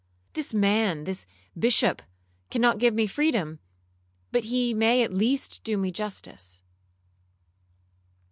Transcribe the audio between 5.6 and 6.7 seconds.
do me justice.'